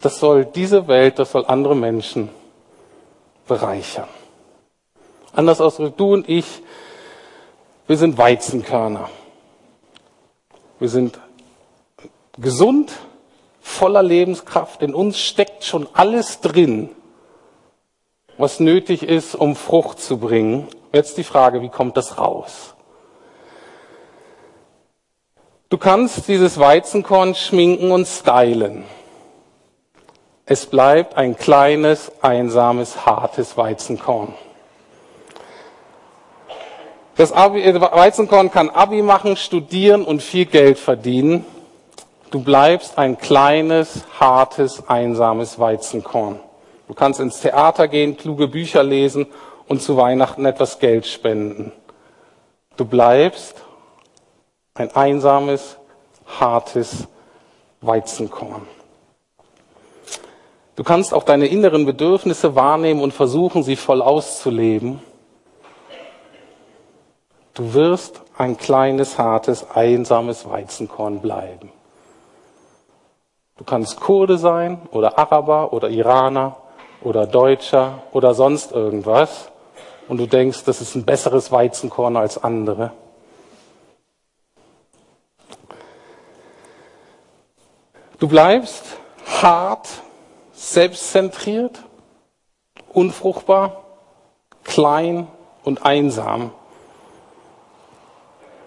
[0.00, 2.30] das soll diese Welt, das soll andere Menschen
[3.46, 4.08] bereichern.
[5.32, 6.62] Anders ausgedrückt, du und ich,
[7.86, 9.08] wir sind Weizenkörner.
[10.78, 11.18] Wir sind
[12.38, 12.92] gesund,
[13.60, 14.82] voller Lebenskraft.
[14.82, 16.90] In uns steckt schon alles drin,
[18.38, 20.68] was nötig ist, um Frucht zu bringen.
[20.92, 22.74] Jetzt die Frage, wie kommt das raus?
[25.68, 28.84] Du kannst dieses Weizenkorn schminken und stylen.
[30.44, 34.34] Es bleibt ein kleines, einsames, hartes Weizenkorn.
[37.14, 41.44] Das Weizenkorn kann Abi machen, studieren und viel Geld verdienen.
[42.30, 46.38] Du bleibst ein kleines, hartes, einsames Weizenkorn.
[46.86, 49.26] Du kannst ins Theater gehen, kluge Bücher lesen
[49.66, 51.72] und zu Weihnachten etwas Geld spenden.
[52.76, 53.56] Du bleibst
[54.74, 55.76] Ein einsames,
[56.38, 57.08] hartes
[57.80, 58.66] Weizenkorn.
[60.76, 65.02] Du kannst auch deine inneren Bedürfnisse wahrnehmen und versuchen, sie voll auszuleben.
[67.52, 71.70] Du wirst ein kleines, hartes, einsames Weizenkorn bleiben.
[73.60, 76.56] Du kannst Kurde sein oder Araber oder Iraner
[77.02, 79.50] oder Deutscher oder sonst irgendwas
[80.08, 82.92] und du denkst, das ist ein besseres Weizenkorn als andere.
[88.18, 88.82] Du bleibst
[89.42, 89.90] hart,
[90.54, 91.82] selbstzentriert,
[92.94, 93.84] unfruchtbar,
[94.64, 95.28] klein
[95.64, 96.52] und einsam.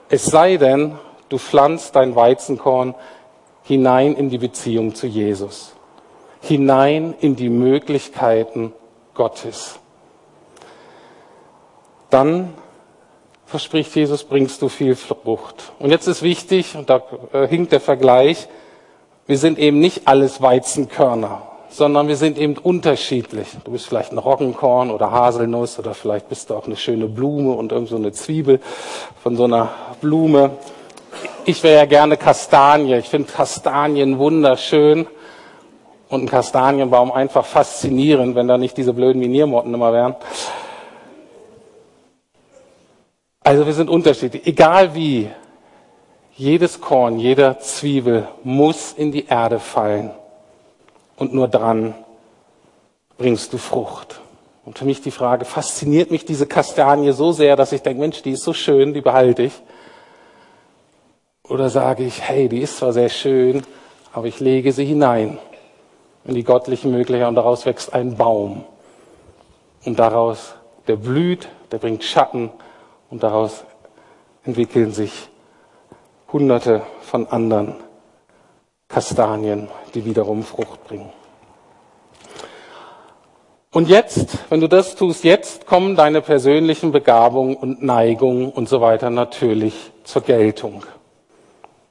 [0.10, 2.94] Es sei denn, du pflanzt dein Weizenkorn
[3.64, 5.74] hinein in die Beziehung zu Jesus,
[6.42, 8.74] hinein in die Möglichkeiten
[9.14, 9.80] Gottes.
[12.10, 12.54] Dann
[13.46, 15.74] verspricht Jesus, bringst du viel Frucht.
[15.80, 18.48] Und jetzt ist wichtig, und da äh, hinkt der Vergleich,
[19.26, 23.48] wir sind eben nicht alles Weizenkörner, sondern wir sind eben unterschiedlich.
[23.64, 27.54] Du bist vielleicht ein Roggenkorn oder Haselnuss oder vielleicht bist du auch eine schöne Blume
[27.54, 28.60] und irgend so eine Zwiebel
[29.22, 29.70] von so einer
[30.02, 30.52] Blume
[31.46, 32.96] ich wäre ja gerne Kastanie.
[32.96, 35.08] Ich finde Kastanien wunderschön
[36.10, 40.16] und ein Kastanienbaum einfach faszinierend, wenn da nicht diese blöden Miniermotten immer wären.
[43.42, 44.48] Also wir sind unterschiedlich.
[44.48, 45.30] Egal wie,
[46.36, 50.12] jedes Korn, jeder Zwiebel muss in die Erde fallen.
[51.18, 51.94] Und nur dran
[53.18, 54.22] bringst du Frucht.
[54.66, 58.22] Und für mich die Frage, fasziniert mich diese Kastanie so sehr, dass ich denke, Mensch,
[58.22, 59.54] die ist so schön, die behalte ich.
[61.54, 63.62] Oder sage ich, hey, die ist zwar sehr schön,
[64.12, 65.38] aber ich lege sie hinein
[66.26, 68.64] in die göttlichen Möglichkeiten und daraus wächst ein Baum.
[69.86, 70.56] Und daraus,
[70.88, 72.50] der blüht, der bringt Schatten
[73.12, 73.66] und daraus
[74.44, 75.30] entwickeln sich
[76.32, 77.76] hunderte von anderen
[78.88, 81.12] Kastanien, die wiederum Frucht bringen.
[83.70, 88.82] Und jetzt, wenn du das tust, jetzt kommen deine persönlichen Begabungen und Neigungen und so
[88.82, 90.84] weiter natürlich zur Geltung.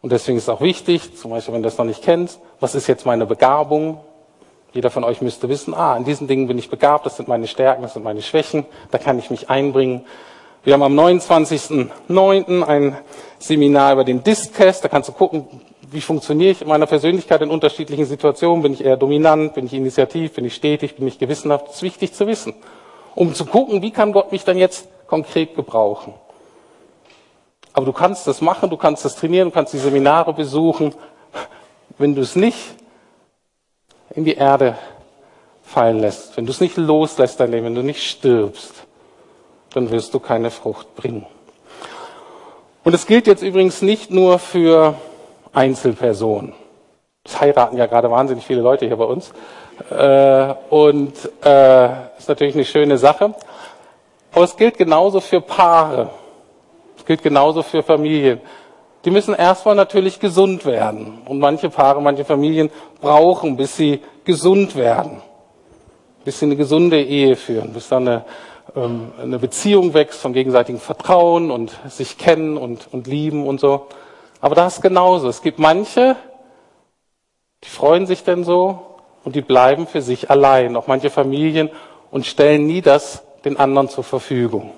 [0.03, 2.75] Und deswegen ist es auch wichtig, zum Beispiel, wenn du das noch nicht kennst, was
[2.75, 4.01] ist jetzt meine Begabung?
[4.73, 7.47] Jeder von euch müsste wissen, ah, in diesen Dingen bin ich begabt, das sind meine
[7.47, 10.05] Stärken, das sind meine Schwächen, da kann ich mich einbringen.
[10.65, 12.63] Wir haben am 29.09.
[12.65, 12.97] ein
[13.39, 15.47] Seminar über den Disk-Test, da kannst du gucken,
[15.93, 19.75] wie funktioniere ich in meiner Persönlichkeit in unterschiedlichen Situationen, bin ich eher dominant, bin ich
[19.75, 22.55] initiativ, bin ich stetig, bin ich gewissenhaft, das ist wichtig zu wissen.
[23.15, 26.15] Um zu gucken, wie kann Gott mich dann jetzt konkret gebrauchen.
[27.73, 30.95] Aber du kannst das machen, du kannst das trainieren, du kannst die Seminare besuchen.
[31.99, 32.59] Wenn du es nicht
[34.15, 34.77] in die Erde
[35.63, 38.73] fallen lässt, wenn du es nicht loslässt, dein Leben, wenn du nicht stirbst,
[39.73, 41.27] dann wirst du keine Frucht bringen.
[42.85, 44.95] Und es gilt jetzt übrigens nicht nur für
[45.53, 46.53] Einzelpersonen.
[47.25, 49.33] Es heiraten ja gerade wahnsinnig viele Leute hier bei uns.
[49.91, 53.35] Äh, und äh, ist natürlich eine schöne Sache.
[54.33, 56.11] Aber es gilt genauso für Paare.
[57.03, 58.41] Das gilt genauso für Familien.
[59.05, 61.19] Die müssen erstmal natürlich gesund werden.
[61.25, 65.21] Und manche Paare, manche Familien brauchen, bis sie gesund werden.
[66.25, 68.25] Bis sie eine gesunde Ehe führen, bis dann eine,
[68.77, 73.89] ähm, eine Beziehung wächst von gegenseitigem Vertrauen und sich kennen und, und lieben und so.
[74.41, 75.29] Aber das ist genauso.
[75.29, 76.15] Es gibt manche,
[77.65, 78.81] die freuen sich denn so
[79.25, 80.77] und die bleiben für sich allein.
[80.77, 81.69] Auch manche Familien
[82.13, 84.71] und stellen nie das den anderen zur Verfügung.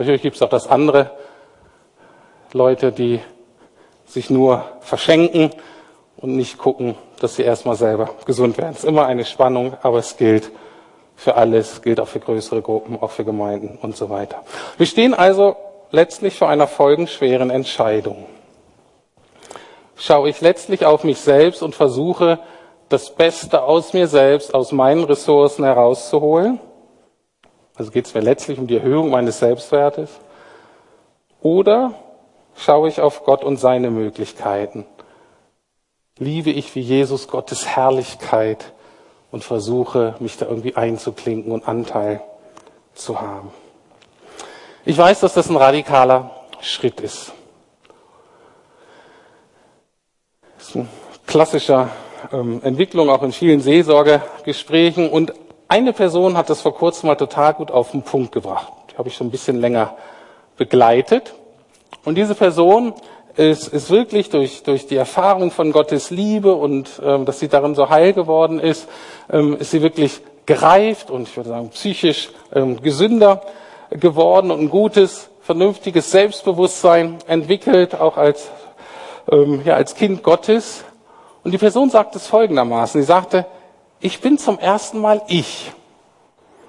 [0.00, 1.10] Natürlich gibt es auch das andere,
[2.52, 3.20] Leute, die
[4.06, 5.50] sich nur verschenken
[6.16, 8.72] und nicht gucken, dass sie erstmal selber gesund werden.
[8.72, 10.50] Es ist immer eine Spannung, aber es gilt
[11.16, 14.42] für alles, gilt auch für größere Gruppen, auch für Gemeinden und so weiter.
[14.78, 15.56] Wir stehen also
[15.90, 18.26] letztlich vor einer folgenschweren Entscheidung.
[19.96, 22.38] Schaue ich letztlich auf mich selbst und versuche,
[22.88, 26.58] das Beste aus mir selbst, aus meinen Ressourcen herauszuholen?
[27.76, 30.10] Also geht es mir letztlich um die Erhöhung meines Selbstwertes?
[31.42, 31.94] Oder
[32.60, 34.86] schaue ich auf Gott und seine Möglichkeiten?
[36.18, 38.72] Liebe ich wie Jesus Gottes Herrlichkeit
[39.30, 42.22] und versuche, mich da irgendwie einzuklinken und Anteil
[42.94, 43.50] zu haben?
[44.84, 47.32] Ich weiß, dass das ein radikaler Schritt ist.
[50.58, 50.88] Das ist eine
[51.26, 51.88] klassische
[52.32, 55.08] ähm, Entwicklung auch in vielen Seelsorgegesprächen.
[55.08, 55.32] Und
[55.68, 58.72] eine Person hat das vor kurzem mal total gut auf den Punkt gebracht.
[58.92, 59.96] Die habe ich schon ein bisschen länger
[60.56, 61.34] begleitet.
[62.04, 62.94] Und diese Person
[63.36, 67.74] ist, ist wirklich durch, durch die Erfahrung von Gottes Liebe und ähm, dass sie darin
[67.74, 68.88] so heil geworden ist,
[69.30, 73.42] ähm, ist sie wirklich gereift und ich würde sagen psychisch ähm, gesünder
[73.90, 78.50] geworden und ein gutes vernünftiges Selbstbewusstsein entwickelt, auch als,
[79.30, 80.84] ähm, ja, als Kind Gottes.
[81.42, 83.00] Und die Person sagt es folgendermaßen.
[83.00, 83.46] Sie sagte,
[84.00, 85.72] ich bin zum ersten Mal ich.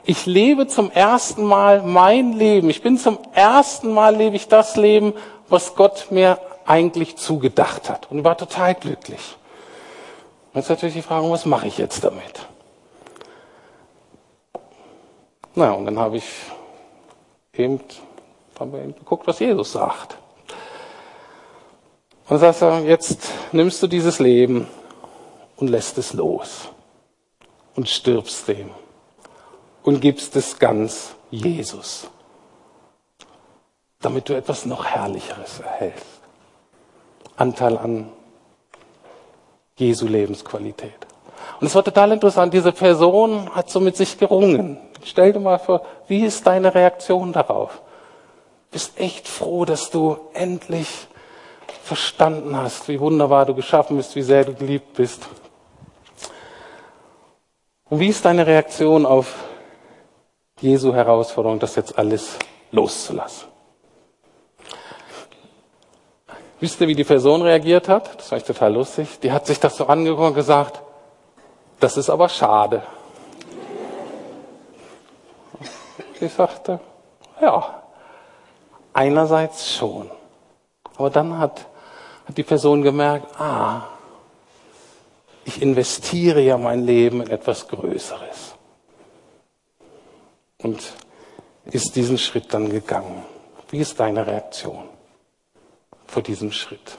[0.03, 2.69] Ich lebe zum ersten Mal mein Leben.
[2.69, 5.13] Ich bin zum ersten Mal lebe ich das Leben,
[5.47, 8.09] was Gott mir eigentlich zugedacht hat.
[8.09, 9.37] Und war total glücklich.
[10.53, 12.47] Jetzt natürlich die Frage, was mache ich jetzt damit?
[15.53, 16.25] Na, und dann habe ich
[17.53, 17.79] eben,
[18.59, 20.17] haben wir eben geguckt, was Jesus sagt.
[22.27, 24.67] Und sagt er, jetzt nimmst du dieses Leben
[25.57, 26.69] und lässt es los
[27.75, 28.71] und stirbst dem
[29.83, 32.07] und gibst es ganz Jesus,
[33.99, 36.05] damit du etwas noch Herrlicheres erhältst.
[37.35, 38.09] Anteil an
[39.75, 41.07] Jesu Lebensqualität.
[41.59, 44.77] Und es war total interessant, diese Person hat so mit sich gerungen.
[45.03, 47.81] Stell dir mal vor, wie ist deine Reaktion darauf?
[48.69, 51.07] Bist echt froh, dass du endlich
[51.83, 55.27] verstanden hast, wie wunderbar du geschaffen bist, wie sehr du geliebt bist.
[57.89, 59.33] Und wie ist deine Reaktion auf
[60.61, 62.37] Jesu Herausforderung, das jetzt alles
[62.71, 63.49] loszulassen?
[66.59, 68.19] Wisst ihr, wie die Person reagiert hat?
[68.19, 69.19] Das war ich total lustig.
[69.21, 70.79] Die hat sich das so angeguckt und gesagt,
[71.79, 72.83] das ist aber schade.
[76.19, 76.79] Ich sagte,
[77.41, 77.81] ja,
[78.93, 80.11] einerseits schon.
[80.95, 81.65] Aber dann hat,
[82.27, 83.87] hat die Person gemerkt, ah,
[85.45, 88.50] ich investiere ja mein Leben in etwas Größeres.
[90.63, 90.93] Und
[91.65, 93.23] ist diesen Schritt dann gegangen.
[93.69, 94.89] Wie ist deine Reaktion
[96.05, 96.97] vor diesem Schritt?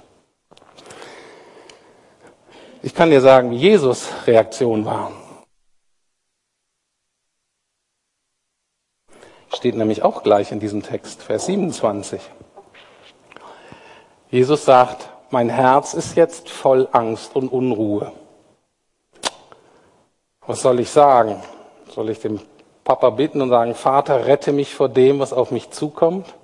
[2.83, 5.13] Ich kann dir sagen, wie Jesus Reaktion war.
[9.55, 12.21] Steht nämlich auch gleich in diesem Text, Vers 27.
[14.31, 18.13] Jesus sagt, mein Herz ist jetzt voll Angst und Unruhe.
[20.47, 21.41] Was soll ich sagen?
[21.91, 22.41] Soll ich dem
[22.85, 26.35] Papa bitten und sagen, Vater, rette mich vor dem, was auf mich zukommt?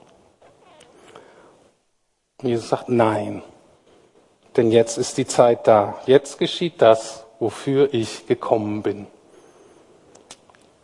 [2.40, 3.42] Und Jesus sagt, nein,
[4.57, 5.98] denn jetzt ist die Zeit da.
[6.07, 9.07] Jetzt geschieht das, wofür ich gekommen bin.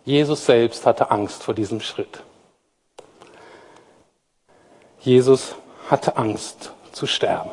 [0.04, 2.22] Jesus selbst hatte Angst vor diesem Schritt.
[5.00, 5.54] Jesus
[5.88, 7.50] hatte Angst zu sterben.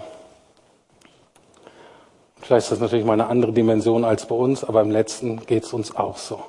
[2.41, 5.63] Vielleicht ist das natürlich mal eine andere Dimension als bei uns, aber im letzten geht
[5.63, 6.43] es uns auch so.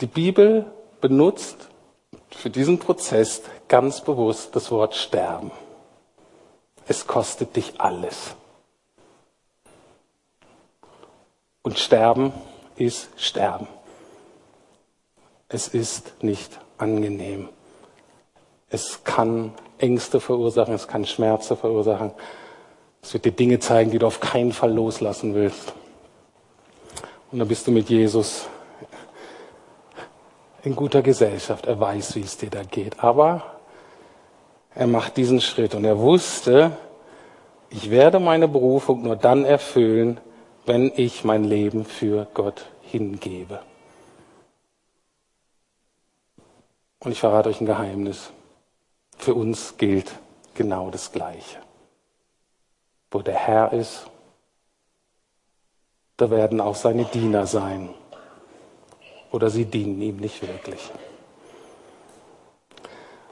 [0.00, 0.66] Die Bibel
[1.00, 1.68] benutzt
[2.30, 5.50] für diesen Prozess ganz bewusst das Wort sterben.
[6.86, 8.34] Es kostet dich alles.
[11.62, 12.32] Und sterben
[12.76, 13.66] ist sterben.
[15.48, 17.48] Es ist nicht angenehm.
[18.70, 22.12] Es kann Ängste verursachen, es kann Schmerzen verursachen.
[23.02, 25.72] Es wird dir Dinge zeigen, die du auf keinen Fall loslassen willst.
[27.32, 28.46] Und dann bist du mit Jesus
[30.62, 31.66] in guter Gesellschaft.
[31.66, 33.02] Er weiß, wie es dir da geht.
[33.02, 33.42] Aber
[34.74, 36.76] er macht diesen Schritt und er wusste,
[37.70, 40.20] ich werde meine Berufung nur dann erfüllen,
[40.66, 43.60] wenn ich mein Leben für Gott hingebe.
[47.00, 48.30] Und ich verrate euch ein Geheimnis.
[49.16, 50.12] Für uns gilt
[50.54, 51.58] genau das Gleiche.
[53.10, 54.06] Wo der Herr ist,
[56.16, 57.90] da werden auch seine Diener sein.
[59.30, 60.80] Oder sie dienen ihm nicht wirklich.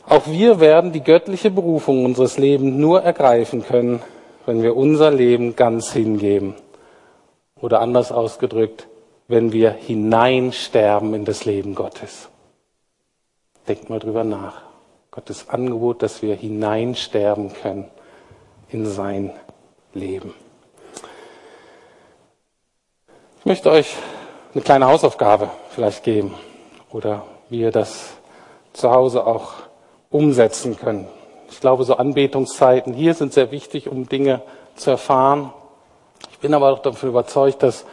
[0.08, 4.00] Auch wir werden die göttliche Berufung unseres Lebens nur ergreifen können,
[4.44, 6.54] wenn wir unser Leben ganz hingeben.
[7.60, 8.86] Oder anders ausgedrückt,
[9.26, 12.28] wenn wir hineinsterben in das Leben Gottes.
[13.66, 14.62] Denkt mal drüber nach.
[15.10, 17.86] Gottes Angebot, dass wir hineinsterben können
[18.68, 19.32] in sein
[19.94, 20.34] Leben.
[23.40, 23.96] Ich möchte euch
[24.56, 26.34] eine kleine Hausaufgabe vielleicht geben
[26.90, 28.14] oder wie ihr das
[28.72, 29.52] zu Hause auch
[30.10, 31.08] umsetzen könnt.
[31.50, 34.42] Ich glaube, so Anbetungszeiten hier sind sehr wichtig, um Dinge
[34.74, 35.52] zu erfahren.
[36.32, 37.84] Ich bin aber auch davon überzeugt, dass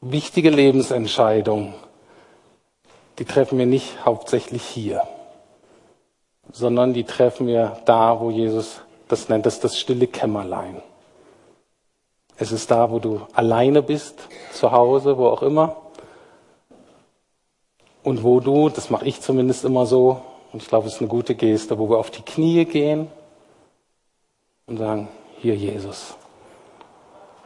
[0.00, 1.74] wichtige Lebensentscheidungen,
[3.18, 5.02] die treffen wir nicht hauptsächlich hier
[6.52, 10.82] sondern die treffen wir da, wo Jesus das nennt, das das stille Kämmerlein.
[12.38, 15.76] Es ist da, wo du alleine bist, zu Hause, wo auch immer.
[18.04, 20.22] Und wo du, das mache ich zumindest immer so,
[20.52, 23.08] und ich glaube, es ist eine gute Geste, wo wir auf die Knie gehen
[24.66, 25.08] und sagen,
[25.40, 26.14] hier Jesus,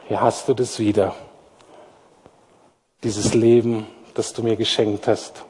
[0.07, 1.15] hier hast du das wieder.
[3.03, 5.43] Dieses Leben, das du mir geschenkt hast.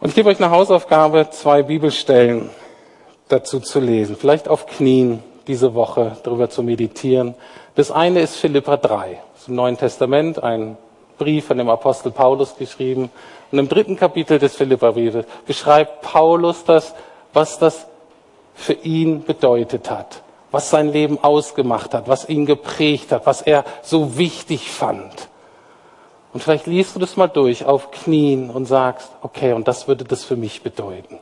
[0.00, 2.50] Und ich gebe euch eine Hausaufgabe, zwei Bibelstellen
[3.28, 4.16] dazu zu lesen.
[4.16, 7.34] Vielleicht auf Knien diese Woche darüber zu meditieren.
[7.74, 10.76] Das eine ist Philippa 3, das ist im Neuen Testament, ein
[11.18, 13.10] Brief von dem Apostel Paulus geschrieben.
[13.50, 16.94] Und im dritten Kapitel des Philippa-Briefes beschreibt Paulus das,
[17.32, 17.86] was das
[18.54, 23.64] für ihn bedeutet hat, was sein Leben ausgemacht hat, was ihn geprägt hat, was er
[23.82, 25.28] so wichtig fand.
[26.32, 30.04] Und vielleicht liest du das mal durch auf Knien und sagst, okay, und das würde
[30.04, 31.18] das für mich bedeuten.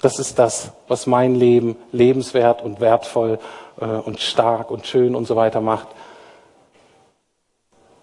[0.00, 3.38] Das ist das, was mein Leben lebenswert und wertvoll
[3.80, 5.88] äh, und stark und schön und so weiter macht.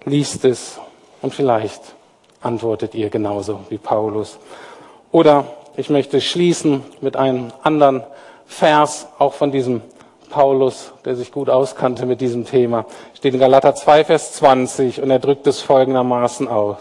[0.06, 0.80] Liest es
[1.22, 1.82] und vielleicht
[2.42, 4.38] antwortet ihr genauso wie Paulus.
[5.12, 5.46] Oder
[5.78, 8.04] ich möchte schließen mit einem anderen
[8.46, 9.82] Vers, auch von diesem
[10.30, 12.86] Paulus, der sich gut auskannte mit diesem Thema.
[13.14, 16.78] Steht in Galater 2, Vers 20 und er drückt es folgendermaßen aus.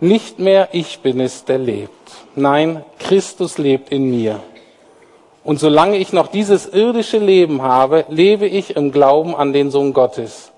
[0.00, 1.90] Nicht mehr ich bin es, der lebt.
[2.36, 4.40] Nein, Christus lebt in mir.
[5.44, 9.92] Und solange ich noch dieses irdische Leben habe, lebe ich im Glauben an den Sohn
[9.92, 10.52] Gottes,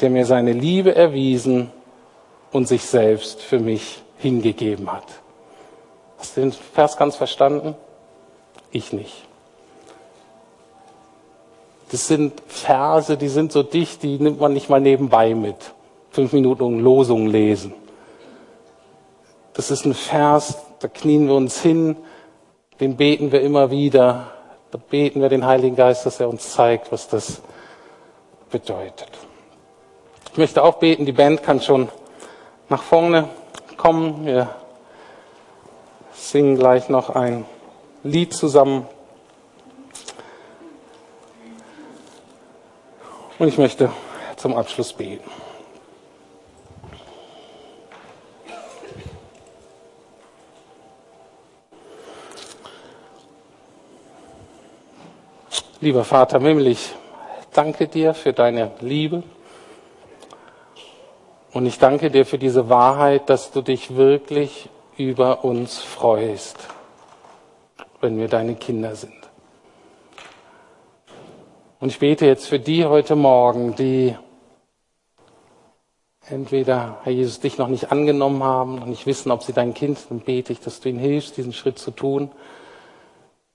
[0.00, 1.72] der mir seine Liebe erwiesen
[2.52, 5.06] und sich selbst für mich hingegeben hat.
[6.16, 7.74] Hast du den Vers ganz verstanden?
[8.70, 9.24] Ich nicht.
[11.90, 15.56] Das sind Verse, die sind so dicht, die nimmt man nicht mal nebenbei mit.
[16.12, 17.74] Fünf Minuten Losung lesen.
[19.54, 21.96] Das ist ein Vers, da knien wir uns hin,
[22.80, 24.32] den beten wir immer wieder.
[24.72, 27.42] Da beten wir den Heiligen Geist, dass er uns zeigt, was das
[28.50, 29.10] bedeutet.
[30.32, 31.88] Ich möchte auch beten, die Band kann schon
[32.68, 33.28] nach vorne
[33.76, 34.26] kommen.
[34.26, 34.48] Wir
[36.14, 37.44] singen gleich noch ein
[38.02, 38.86] Lied zusammen.
[43.38, 43.90] Und ich möchte
[44.36, 45.30] zum Abschluss beten.
[55.82, 56.94] Lieber Vater Himmel, ich
[57.52, 59.24] danke dir für deine Liebe.
[61.52, 66.56] Und ich danke dir für diese Wahrheit, dass du dich wirklich über uns freust,
[68.00, 69.28] wenn wir deine Kinder sind.
[71.80, 74.14] Und ich bete jetzt für die heute Morgen, die
[76.28, 79.98] entweder, Herr Jesus, dich noch nicht angenommen haben und nicht wissen, ob sie dein Kind
[79.98, 82.30] sind, bete ich, dass du ihnen hilfst, diesen Schritt zu tun.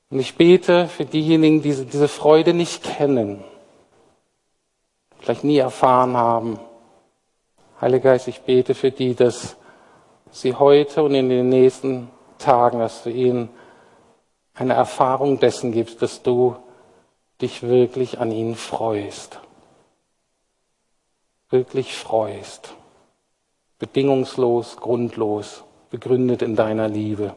[0.09, 3.43] Und ich bete für diejenigen, die diese Freude nicht kennen,
[5.19, 6.59] vielleicht nie erfahren haben.
[7.81, 9.57] Heiliger Geist, ich bete für die, dass
[10.31, 13.49] sie heute und in den nächsten Tagen, dass du ihnen
[14.53, 16.55] eine Erfahrung dessen gibst, dass du
[17.41, 19.39] dich wirklich an ihnen freust.
[21.49, 22.73] Wirklich freust.
[23.77, 27.35] Bedingungslos, grundlos, begründet in deiner Liebe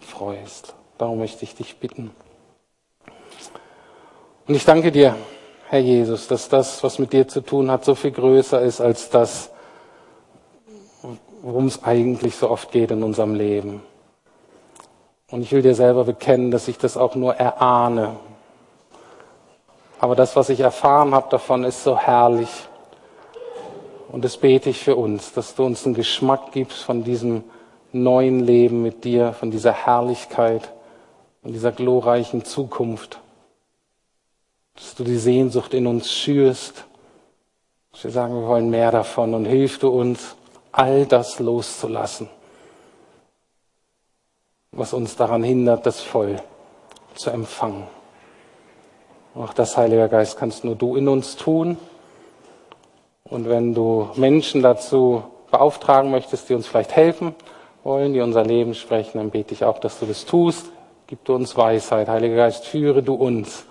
[0.00, 0.77] freust.
[0.98, 2.10] Darum möchte ich dich bitten.
[4.46, 5.16] Und ich danke dir,
[5.68, 9.10] Herr Jesus, dass das, was mit dir zu tun hat, so viel größer ist als
[9.10, 9.50] das,
[11.42, 13.82] worum es eigentlich so oft geht in unserem Leben.
[15.30, 18.16] Und ich will dir selber bekennen, dass ich das auch nur erahne,
[20.00, 22.48] aber das, was ich erfahren habe davon, ist so herrlich.
[24.10, 27.44] Und das bete ich für uns, dass du uns einen Geschmack gibst von diesem
[27.92, 30.72] neuen Leben mit dir, von dieser Herrlichkeit,
[31.48, 33.20] von dieser glorreichen Zukunft.
[34.74, 36.84] Dass du die Sehnsucht in uns schürst.
[37.90, 40.36] Dass wir sagen, wir wollen mehr davon und hilf du uns,
[40.72, 42.28] all das loszulassen,
[44.72, 46.36] was uns daran hindert, das voll
[47.14, 47.86] zu empfangen.
[49.34, 51.78] Auch das, Heiliger Geist, kannst nur du in uns tun.
[53.24, 57.34] Und wenn du Menschen dazu beauftragen möchtest, die uns vielleicht helfen
[57.84, 60.72] wollen, die unser Leben sprechen, dann bete ich auch, dass du das tust.
[61.08, 62.06] Gib du uns Weisheit.
[62.06, 63.66] Heiliger Geist, führe du uns,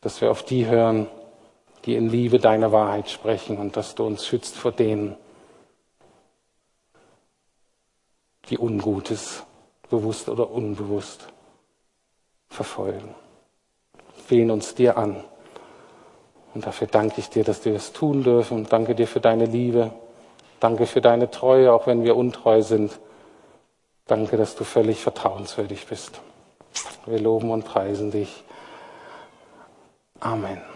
[0.00, 1.06] dass wir auf die hören,
[1.84, 5.16] die in Liebe deine Wahrheit sprechen und dass du uns schützt vor denen,
[8.48, 9.44] die Ungutes,
[9.90, 11.28] bewusst oder unbewusst,
[12.48, 13.14] verfolgen
[14.26, 15.22] befehlen uns dir an.
[16.52, 18.66] Und dafür danke ich dir, dass wir das tun dürfen.
[18.68, 19.92] Danke dir für deine Liebe.
[20.58, 22.98] Danke für deine Treue, auch wenn wir untreu sind.
[24.06, 26.20] Danke, dass du völlig vertrauenswürdig bist.
[27.06, 28.44] Wir loben und preisen dich.
[30.20, 30.75] Amen.